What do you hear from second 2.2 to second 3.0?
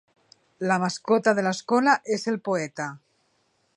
el Poeta.